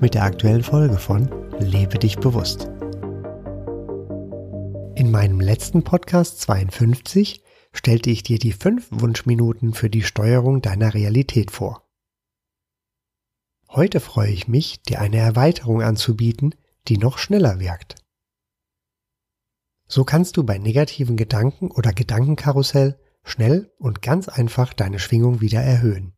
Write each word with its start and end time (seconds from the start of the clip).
mit 0.00 0.14
der 0.14 0.22
aktuellen 0.22 0.62
Folge 0.62 0.96
von 0.96 1.28
Lebe 1.58 1.98
dich 1.98 2.16
bewusst. 2.16 2.70
In 4.94 5.10
meinem 5.10 5.40
letzten 5.40 5.82
Podcast 5.82 6.40
52 6.40 7.42
stellte 7.72 8.10
ich 8.10 8.22
dir 8.22 8.38
die 8.38 8.52
fünf 8.52 8.88
Wunschminuten 8.90 9.74
für 9.74 9.90
die 9.90 10.02
Steuerung 10.02 10.62
deiner 10.62 10.94
Realität 10.94 11.50
vor. 11.50 11.88
Heute 13.68 14.00
freue 14.00 14.30
ich 14.30 14.48
mich, 14.48 14.82
dir 14.82 15.00
eine 15.00 15.18
Erweiterung 15.18 15.82
anzubieten, 15.82 16.54
die 16.88 16.98
noch 16.98 17.18
schneller 17.18 17.60
wirkt. 17.60 17.96
So 19.86 20.04
kannst 20.04 20.36
du 20.36 20.44
bei 20.44 20.58
negativen 20.58 21.16
Gedanken 21.16 21.70
oder 21.70 21.92
Gedankenkarussell 21.92 23.00
schnell 23.24 23.72
und 23.78 24.02
ganz 24.02 24.28
einfach 24.28 24.72
deine 24.72 24.98
Schwingung 24.98 25.40
wieder 25.40 25.60
erhöhen. 25.60 26.14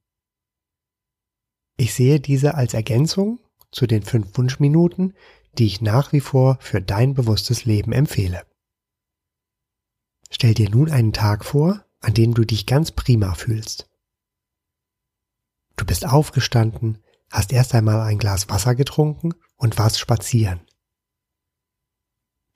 Ich 1.77 1.95
sehe 1.95 2.21
diese 2.21 2.55
als 2.55 2.75
Ergänzung 2.75 3.41
zu 3.73 3.87
den 3.87 4.03
fünf 4.03 4.37
Wunschminuten, 4.37 5.15
die 5.59 5.67
ich 5.67 5.81
nach 5.81 6.13
wie 6.13 6.21
vor 6.21 6.59
für 6.61 6.81
dein 6.81 7.15
bewusstes 7.15 7.65
Leben 7.65 7.93
empfehle. 7.93 8.47
Stell 10.31 10.55
dir 10.55 10.71
nun 10.71 10.91
einen 10.91 11.13
Tag 11.13 11.45
vor, 11.45 11.85
an 12.01 12.15
dem 12.15 12.35
du 12.35 12.45
dich 12.45 12.67
ganz 12.67 12.93
prima 12.93 13.35
fühlst. 13.35 13.91
Du 15.77 15.85
bist 15.85 16.07
aufgestanden, 16.07 17.03
hast 17.31 17.53
erst 17.53 17.75
einmal 17.75 18.01
ein 18.01 18.19
Glas 18.19 18.49
Wasser 18.49 18.75
getrunken 18.75 19.35
und 19.57 19.79
warst 19.79 19.99
spazieren. 19.99 20.61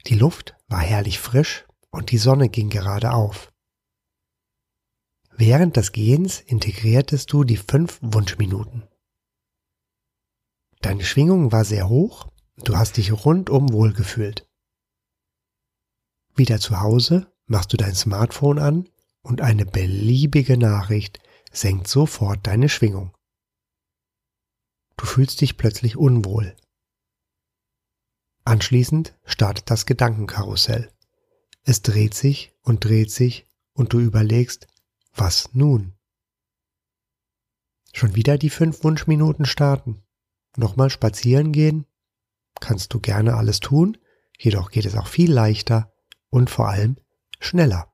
Die 0.07 0.15
Luft 0.15 0.55
war 0.69 0.81
herrlich 0.81 1.19
frisch 1.19 1.67
und 1.91 2.11
die 2.11 2.19
Sonne 2.19 2.49
ging 2.49 2.71
gerade 2.71 3.13
auf. 3.13 3.53
Während 5.37 5.77
des 5.77 5.93
Gehens 5.93 6.41
integriertest 6.41 7.33
du 7.33 7.45
die 7.45 7.57
fünf 7.57 7.99
Wunschminuten. 8.03 8.85
Deine 10.85 11.03
Schwingung 11.03 11.51
war 11.51 11.65
sehr 11.65 11.89
hoch, 11.89 12.31
du 12.57 12.77
hast 12.77 12.99
dich 12.99 13.11
rundum 13.11 13.73
wohlgefühlt. 13.73 14.47
Wieder 16.35 16.61
zu 16.61 16.83
Hause 16.83 17.33
machst 17.47 17.73
du 17.73 17.79
dein 17.79 17.95
Smartphone 17.95 18.59
an 18.59 18.91
und 19.23 19.41
eine 19.41 19.65
beliebige 19.65 20.59
Nachricht 20.59 21.21
senkt 21.51 21.89
sofort 21.89 22.47
deine 22.47 22.69
Schwingung. 22.69 23.17
Du 24.99 25.07
fühlst 25.07 25.41
dich 25.41 25.57
plötzlich 25.57 25.97
unwohl. 25.97 26.55
Anschließend 28.45 29.19
startet 29.25 29.71
das 29.71 29.87
Gedankenkarussell. 29.87 30.93
Es 31.63 31.81
dreht 31.81 32.13
sich 32.13 32.53
und 32.61 32.85
dreht 32.85 33.11
sich 33.11 33.49
und 33.73 33.95
du 33.95 34.01
überlegst, 34.01 34.67
was 35.15 35.49
nun? 35.55 35.95
Schon 37.95 38.15
wieder 38.15 38.37
die 38.37 38.51
fünf 38.51 38.85
Wunschminuten 38.85 39.47
starten 39.47 40.05
nochmal 40.57 40.91
spazieren 40.91 41.53
gehen, 41.53 41.87
kannst 42.61 42.95
du 42.95 43.01
gerne 43.01 43.35
alles 43.35 43.61
tun, 43.61 43.99
jedoch 44.39 44.71
geht 44.71 44.87
es 44.87 44.97
auch 44.97 45.07
viel 45.07 45.33
leichter 45.33 45.93
und 46.31 46.51
vor 46.51 46.69
allem 46.69 46.97
schneller. 47.41 47.93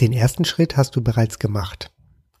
Den 0.00 0.12
ersten 0.12 0.44
Schritt 0.44 0.76
hast 0.76 0.94
du 0.94 1.02
bereits 1.02 1.38
gemacht. 1.38 1.92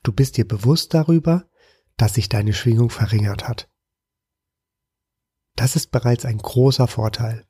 Du 0.02 0.12
bist 0.12 0.36
dir 0.36 0.46
bewusst 0.46 0.94
darüber, 0.94 1.48
dass 1.96 2.14
sich 2.14 2.28
deine 2.28 2.52
Schwingung 2.52 2.90
verringert 2.90 3.48
hat. 3.48 3.68
Das 5.56 5.74
ist 5.74 5.90
bereits 5.90 6.24
ein 6.24 6.38
großer 6.38 6.86
Vorteil. 6.86 7.48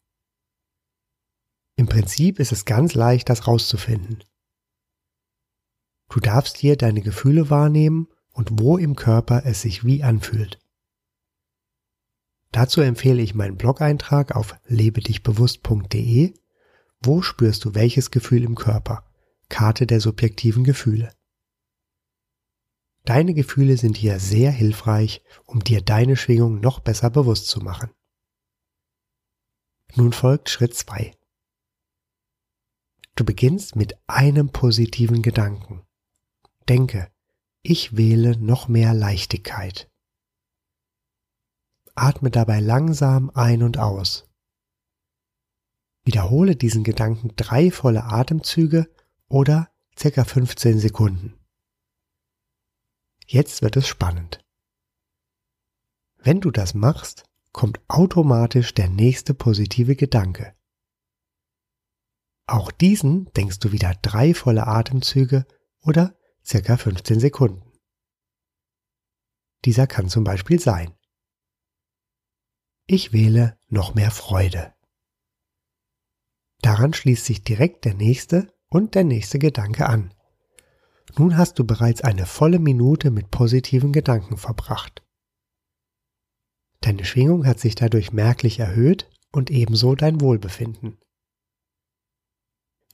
Im 1.77 1.87
Prinzip 1.87 2.41
ist 2.41 2.53
es 2.53 2.65
ganz 2.65 2.95
leicht, 2.95 3.29
das 3.29 3.47
rauszufinden. 3.47 4.25
Du 6.09 6.21
darfst 6.21 6.57
hier 6.57 6.77
deine 6.77 7.03
Gefühle 7.03 7.51
wahrnehmen 7.51 8.09
und 8.33 8.59
wo 8.59 8.79
im 8.79 8.97
Körper 8.97 9.43
es 9.45 9.61
sich 9.61 9.85
wie 9.85 10.03
anfühlt. 10.03 10.59
Dazu 12.59 12.81
empfehle 12.81 13.23
ich 13.23 13.37
meinen 13.37 13.57
Blog-Eintrag 13.57 14.35
auf 14.35 14.57
lebedichbewusst.de. 14.67 16.35
Wo 17.01 17.23
spürst 17.23 17.65
du 17.65 17.77
welches 17.77 18.11
Gefühl 18.11 18.43
im 18.43 18.57
Körper? 18.57 19.09
Karte 19.49 19.87
der 19.87 20.01
subjektiven 20.01 20.65
Gefühle. 20.65 21.15
Deine 23.05 23.33
Gefühle 23.33 23.77
sind 23.77 23.97
hier 23.97 24.19
sehr 24.19 24.51
hilfreich, 24.51 25.23
um 25.45 25.63
dir 25.63 25.83
deine 25.83 26.17
Schwingung 26.17 26.59
noch 26.59 26.81
besser 26.81 27.11
bewusst 27.11 27.47
zu 27.47 27.61
machen. 27.61 27.91
Nun 29.95 30.13
folgt 30.13 30.51
Schritt 30.51 30.75
2. 30.75 31.15
Du 33.15 33.25
beginnst 33.25 33.77
mit 33.77 33.95
einem 34.09 34.51
positiven 34.51 35.23
Gedanken. 35.23 35.87
Denke, 36.69 37.09
ich 37.63 37.97
wähle 37.97 38.37
noch 38.37 38.67
mehr 38.67 38.95
Leichtigkeit. 38.95 39.88
Atme 41.99 42.31
dabei 42.31 42.61
langsam 42.61 43.31
ein 43.31 43.63
und 43.63 43.79
aus. 43.79 44.29
Wiederhole 46.05 46.57
diesen 46.57 46.85
Gedanken 46.85 47.33
drei 47.37 47.71
volle 47.71 48.05
Atemzüge 48.05 48.91
oder 49.29 49.71
circa 49.97 50.25
15 50.25 50.79
Sekunden. 50.79 51.39
Jetzt 53.27 53.61
wird 53.61 53.77
es 53.77 53.87
spannend. 53.87 54.43
Wenn 56.17 56.41
du 56.41 56.51
das 56.51 56.75
machst, 56.75 57.25
kommt 57.53 57.81
automatisch 57.89 58.73
der 58.75 58.89
nächste 58.89 59.35
positive 59.35 59.97
Gedanke. 59.97 60.55
Auch 62.47 62.71
diesen 62.71 63.31
denkst 63.35 63.59
du 63.59 63.73
wieder 63.73 63.95
drei 64.01 64.33
volle 64.33 64.67
Atemzüge 64.67 65.47
oder 65.83 66.17
circa 66.45 66.79
15 66.79 67.21
Sekunden. 67.21 67.71
Dieser 69.65 69.87
kann 69.87 70.09
zum 70.09 70.25
Beispiel 70.25 70.59
sein. 70.59 70.98
Ich 72.91 73.13
wähle 73.13 73.59
noch 73.69 73.95
mehr 73.95 74.11
Freude. 74.11 74.73
Daran 76.63 76.95
schließt 76.95 77.27
sich 77.27 77.45
direkt 77.45 77.85
der 77.85 77.93
nächste 77.93 78.51
und 78.71 78.95
der 78.95 79.05
nächste 79.05 79.39
Gedanke 79.39 79.87
an. 79.87 80.15
Nun 81.19 81.37
hast 81.37 81.59
du 81.59 81.65
bereits 81.65 82.01
eine 82.01 82.25
volle 82.25 82.59
Minute 82.59 83.11
mit 83.11 83.31
positiven 83.31 83.93
Gedanken 83.93 84.39
verbracht. 84.39 85.05
Deine 86.81 87.05
Schwingung 87.05 87.47
hat 87.47 87.61
sich 87.61 87.75
dadurch 87.75 88.15
merklich 88.15 88.59
erhöht 88.59 89.11
und 89.33 89.51
ebenso 89.51 89.95
dein 89.95 90.23
Wohlbefinden. 90.23 90.97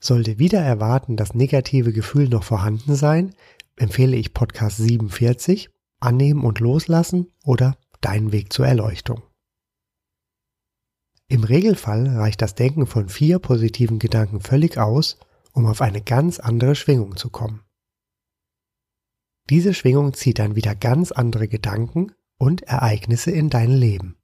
Sollte 0.00 0.40
wieder 0.40 0.60
erwarten 0.60 1.16
das 1.16 1.34
negative 1.34 1.92
Gefühl 1.92 2.28
noch 2.28 2.42
vorhanden 2.42 2.96
sein, 2.96 3.36
empfehle 3.76 4.16
ich 4.16 4.34
Podcast 4.34 4.78
47, 4.78 5.70
Annehmen 6.00 6.42
und 6.42 6.58
Loslassen 6.58 7.32
oder 7.44 7.78
Dein 8.00 8.32
Weg 8.32 8.52
zur 8.52 8.66
Erleuchtung. 8.66 9.22
Im 11.28 11.44
Regelfall 11.44 12.06
reicht 12.06 12.42
das 12.42 12.54
Denken 12.54 12.86
von 12.86 13.08
vier 13.08 13.38
positiven 13.38 13.98
Gedanken 13.98 14.40
völlig 14.40 14.78
aus, 14.78 15.18
um 15.52 15.66
auf 15.66 15.80
eine 15.80 16.02
ganz 16.02 16.38
andere 16.38 16.74
Schwingung 16.74 17.16
zu 17.16 17.30
kommen. 17.30 17.62
Diese 19.50 19.74
Schwingung 19.74 20.14
zieht 20.14 20.38
dann 20.38 20.56
wieder 20.56 20.74
ganz 20.74 21.12
andere 21.12 21.48
Gedanken 21.48 22.12
und 22.38 22.62
Ereignisse 22.62 23.30
in 23.30 23.50
dein 23.50 23.70
Leben. 23.70 24.16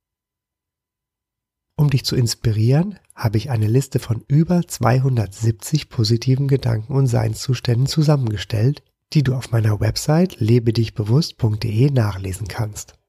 Um 1.77 1.89
dich 1.89 2.05
zu 2.05 2.17
inspirieren, 2.17 2.99
habe 3.15 3.39
ich 3.39 3.51
eine 3.51 3.67
Liste 3.67 3.99
von 4.01 4.23
über 4.29 4.67
270 4.67 5.89
positiven 5.89 6.49
Gedanken 6.49 6.95
und 6.95 7.07
Seinszuständen 7.07 7.87
zusammengestellt, 7.87 8.83
die 9.15 9.23
du 9.23 9.35
auf 9.35 9.51
meiner 9.51 9.81
Website 9.81 10.41
lebedichbewusst.de 10.41 11.91
nachlesen 11.91 12.49
kannst. 12.49 13.00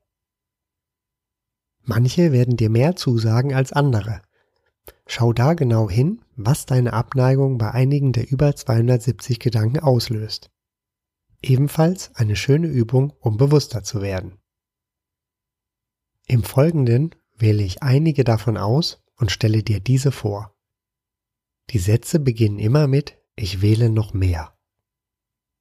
Manche 1.83 2.31
werden 2.31 2.57
dir 2.57 2.69
mehr 2.69 2.95
zusagen 2.95 3.53
als 3.53 3.73
andere. 3.73 4.21
Schau 5.07 5.33
da 5.33 5.53
genau 5.53 5.89
hin, 5.89 6.21
was 6.35 6.65
deine 6.65 6.93
Abneigung 6.93 7.57
bei 7.57 7.71
einigen 7.71 8.13
der 8.13 8.31
über 8.31 8.55
270 8.55 9.39
Gedanken 9.39 9.79
auslöst. 9.79 10.49
Ebenfalls 11.41 12.15
eine 12.15 12.35
schöne 12.35 12.67
Übung, 12.67 13.13
um 13.19 13.37
bewusster 13.37 13.83
zu 13.83 14.01
werden. 14.01 14.37
Im 16.27 16.43
Folgenden 16.43 17.15
wähle 17.35 17.63
ich 17.63 17.81
einige 17.81 18.23
davon 18.23 18.57
aus 18.57 19.03
und 19.17 19.31
stelle 19.31 19.63
dir 19.63 19.79
diese 19.79 20.11
vor. 20.11 20.55
Die 21.71 21.79
Sätze 21.79 22.19
beginnen 22.19 22.59
immer 22.59 22.87
mit 22.87 23.17
Ich 23.35 23.61
wähle 23.61 23.89
noch 23.89 24.13
mehr. 24.13 24.55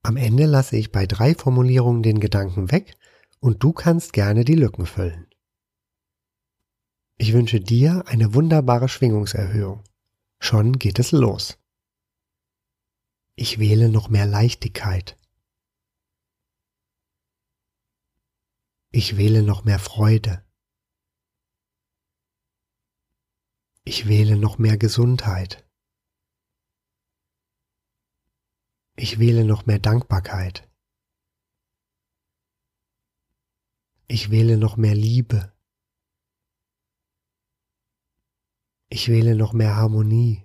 Am 0.03 0.17
Ende 0.17 0.47
lasse 0.47 0.77
ich 0.77 0.93
bei 0.93 1.07
drei 1.07 1.35
Formulierungen 1.35 2.03
den 2.03 2.21
Gedanken 2.21 2.71
weg 2.71 2.97
und 3.41 3.63
du 3.63 3.73
kannst 3.73 4.13
gerne 4.13 4.45
die 4.45 4.55
Lücken 4.55 4.87
füllen. 4.87 5.30
Ich 7.23 7.35
wünsche 7.35 7.61
dir 7.61 8.03
eine 8.07 8.33
wunderbare 8.33 8.89
Schwingungserhöhung. 8.89 9.85
Schon 10.39 10.79
geht 10.79 10.99
es 10.99 11.13
los. 11.13 11.59
Ich 13.37 13.59
wähle 13.59 13.91
noch 13.91 14.09
mehr 14.09 14.25
Leichtigkeit. 14.25 15.19
Ich 18.91 19.19
wähle 19.19 19.43
noch 19.43 19.65
mehr 19.65 19.79
Freude. 19.79 20.49
Ich 23.85 24.09
wähle 24.09 24.39
noch 24.39 24.57
mehr 24.57 24.79
Gesundheit. 24.79 25.69
Ich 28.97 29.19
wähle 29.19 29.45
noch 29.45 29.67
mehr 29.67 29.79
Dankbarkeit. 29.79 30.67
Ich 34.09 34.31
wähle 34.31 34.57
noch 34.57 34.79
mehr 34.79 34.95
Liebe. 34.95 35.53
Ich 38.93 39.09
wähle 39.09 39.37
noch 39.37 39.53
mehr 39.53 39.77
Harmonie. 39.77 40.45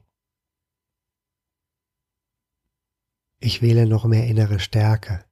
Ich 3.40 3.64
wähle 3.64 3.88
noch 3.88 4.06
mehr 4.06 4.28
innere 4.28 4.60
Stärke. 4.60 5.26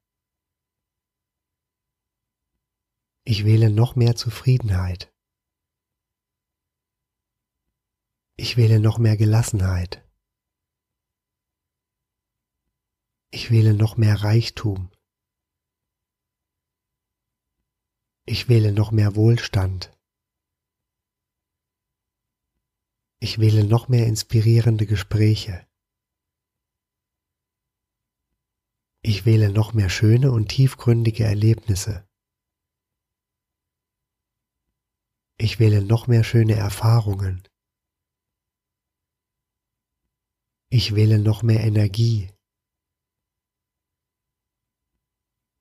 Ich 3.22 3.44
wähle 3.44 3.70
noch 3.70 3.94
mehr 3.94 4.16
Zufriedenheit. 4.16 5.14
Ich 8.36 8.56
wähle 8.56 8.80
noch 8.80 8.98
mehr 8.98 9.16
Gelassenheit. 9.16 10.04
Ich 13.30 13.52
wähle 13.52 13.74
noch 13.74 13.96
mehr 13.96 14.22
Reichtum. 14.24 14.90
Ich 18.26 18.48
wähle 18.48 18.72
noch 18.72 18.90
mehr 18.90 19.14
Wohlstand. 19.14 19.93
Ich 23.26 23.38
wähle 23.38 23.64
noch 23.64 23.88
mehr 23.88 24.06
inspirierende 24.06 24.84
Gespräche. 24.84 25.66
Ich 29.00 29.24
wähle 29.24 29.50
noch 29.50 29.72
mehr 29.72 29.88
schöne 29.88 30.30
und 30.30 30.48
tiefgründige 30.48 31.24
Erlebnisse. 31.24 32.06
Ich 35.38 35.58
wähle 35.58 35.80
noch 35.80 36.06
mehr 36.06 36.22
schöne 36.22 36.56
Erfahrungen. 36.56 37.48
Ich 40.68 40.94
wähle 40.94 41.18
noch 41.18 41.42
mehr 41.42 41.60
Energie. 41.60 42.30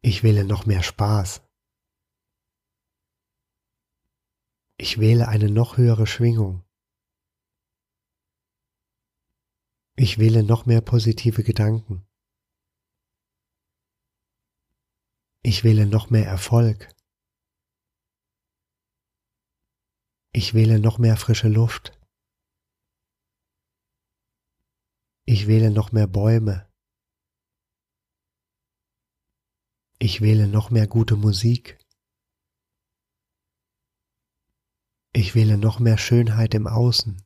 Ich 0.01 0.21
wähle 0.23 0.43
noch 0.43 0.65
mehr 0.65 0.83
Spaß. 0.83 1.41
Ich 4.75 4.99
wähle 4.99 5.29
eine 5.29 5.49
noch 5.49 5.77
höhere 5.77 6.07
Schwingung. 6.07 6.65
Ich 9.95 10.17
wähle 10.17 10.41
noch 10.43 10.65
mehr 10.65 10.81
positive 10.81 11.43
Gedanken. 11.43 12.07
Ich 15.43 15.63
wähle 15.63 15.85
noch 15.85 16.09
mehr 16.09 16.25
Erfolg. 16.25 16.89
Ich 20.33 20.55
wähle 20.55 20.79
noch 20.79 20.97
mehr 20.97 21.15
frische 21.15 21.47
Luft. 21.47 21.91
Ich 25.25 25.45
wähle 25.47 25.69
noch 25.69 25.91
mehr 25.91 26.07
Bäume. 26.07 26.67
Ich 29.99 30.21
wähle 30.21 30.47
noch 30.47 30.71
mehr 30.71 30.87
gute 30.87 31.15
Musik. 31.15 31.77
Ich 35.13 35.35
wähle 35.35 35.59
noch 35.59 35.79
mehr 35.79 35.99
Schönheit 35.99 36.55
im 36.55 36.65
Außen. 36.65 37.21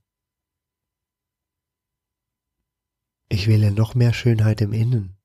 Ich 3.30 3.48
wähle 3.48 3.72
noch 3.72 3.94
mehr 3.94 4.14
Schönheit 4.14 4.62
im 4.62 4.72
Innen. 4.72 5.18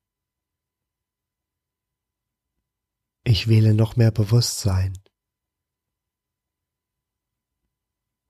Ich 3.23 3.47
wähle 3.47 3.73
noch 3.73 3.95
mehr 3.95 4.11
Bewusstsein. 4.11 5.01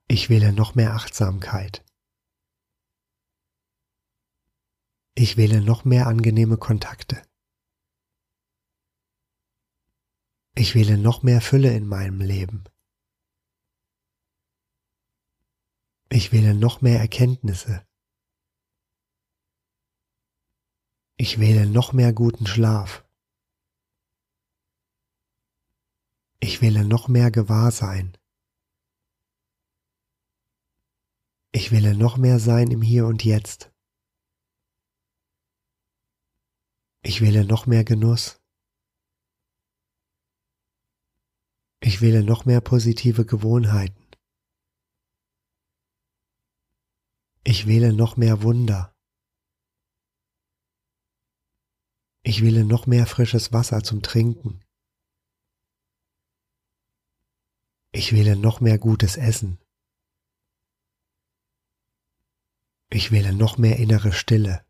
Ich 0.07 0.29
wähle 0.29 0.53
noch 0.53 0.75
mehr 0.75 0.93
Achtsamkeit. 0.93 1.83
Ich 5.15 5.37
wähle 5.37 5.61
noch 5.61 5.85
mehr 5.85 6.05
angenehme 6.05 6.57
Kontakte. 6.57 7.23
Ich 10.55 10.75
wähle 10.75 10.99
noch 10.99 11.23
mehr 11.23 11.41
Fülle 11.41 11.75
in 11.75 11.87
meinem 11.87 12.21
Leben. 12.21 12.65
Ich 16.09 16.31
wähle 16.31 16.53
noch 16.53 16.81
mehr 16.81 16.99
Erkenntnisse. 16.99 17.87
Ich 21.17 21.39
wähle 21.39 21.67
noch 21.67 21.93
mehr 21.93 22.11
guten 22.11 22.47
Schlaf. 22.47 23.05
Ich 26.39 26.61
wähle 26.61 26.83
noch 26.85 27.07
mehr 27.07 27.31
Gewahrsein. 27.31 28.17
Ich 31.51 31.71
wähle 31.71 31.95
noch 31.95 32.17
mehr 32.17 32.39
Sein 32.39 32.71
im 32.71 32.81
Hier 32.81 33.05
und 33.05 33.23
Jetzt. 33.23 33.71
Ich 37.03 37.21
wähle 37.21 37.45
noch 37.45 37.67
mehr 37.67 37.83
Genuss. 37.83 38.41
Ich 41.79 42.01
wähle 42.01 42.23
noch 42.23 42.45
mehr 42.45 42.61
positive 42.61 43.25
Gewohnheiten. 43.25 44.03
Ich 47.43 47.67
wähle 47.67 47.93
noch 47.93 48.17
mehr 48.17 48.41
Wunder. 48.41 48.92
Ich 52.25 52.41
wähle 52.41 52.63
noch 52.63 52.87
mehr 52.87 53.05
frisches 53.05 53.51
Wasser 53.51 53.83
zum 53.83 54.01
Trinken. 54.01 54.63
Ich 57.91 58.13
wähle 58.13 58.37
noch 58.37 58.61
mehr 58.61 58.79
gutes 58.79 59.17
Essen. 59.17 59.59
Ich 62.89 63.11
wähle 63.11 63.33
noch 63.33 63.57
mehr 63.57 63.77
innere 63.77 64.13
Stille. 64.13 64.65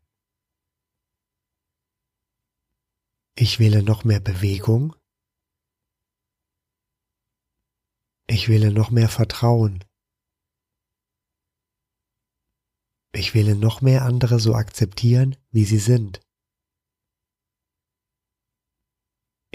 Ich 3.36 3.60
wähle 3.60 3.84
noch 3.84 4.02
mehr 4.02 4.20
Bewegung. 4.20 4.96
Ich 8.26 8.48
wähle 8.48 8.72
noch 8.72 8.90
mehr 8.90 9.08
Vertrauen. 9.08 9.84
Ich 13.12 13.32
wähle 13.34 13.54
noch 13.54 13.80
mehr 13.80 14.02
andere 14.02 14.40
so 14.40 14.54
akzeptieren, 14.54 15.36
wie 15.50 15.64
sie 15.64 15.78
sind. 15.78 16.23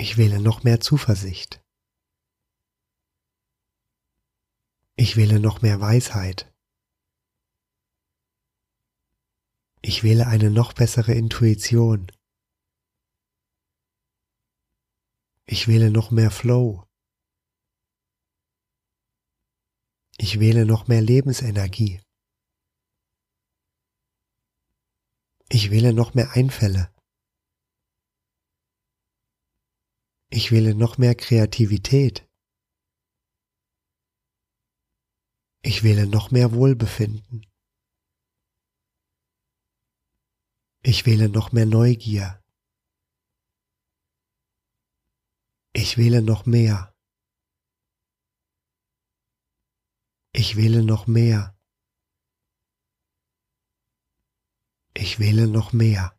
Ich 0.01 0.15
wähle 0.15 0.39
noch 0.39 0.63
mehr 0.63 0.79
Zuversicht. 0.79 1.61
Ich 4.95 5.17
wähle 5.17 5.41
noch 5.41 5.61
mehr 5.61 5.81
Weisheit. 5.81 6.49
Ich 9.81 10.01
wähle 10.03 10.27
eine 10.27 10.51
noch 10.51 10.71
bessere 10.71 11.13
Intuition. 11.13 12.09
Ich 15.45 15.67
wähle 15.67 15.91
noch 15.91 16.11
mehr 16.11 16.31
Flow. 16.31 16.85
Ich 20.17 20.39
wähle 20.39 20.65
noch 20.65 20.87
mehr 20.87 21.01
Lebensenergie. 21.01 22.01
Ich 25.49 25.71
wähle 25.71 25.91
noch 25.91 26.13
mehr 26.13 26.31
Einfälle. 26.31 26.89
Ich 30.39 30.51
wähle 30.51 30.73
noch 30.73 30.97
mehr 30.97 31.15
Kreativität. 31.15 32.25
Ich 35.61 35.83
wähle 35.83 36.07
noch 36.07 36.31
mehr 36.31 36.53
Wohlbefinden. 36.53 37.45
Ich 40.81 41.05
wähle 41.05 41.27
noch 41.27 41.51
mehr 41.51 41.65
Neugier. 41.65 42.41
Ich 45.73 45.97
wähle 45.97 46.21
noch 46.21 46.45
mehr. 46.45 46.95
Ich 50.31 50.55
wähle 50.55 50.83
noch 50.83 51.05
mehr. 51.05 51.59
Ich 54.93 55.19
wähle 55.19 55.47
noch 55.47 55.73
mehr. 55.73 56.18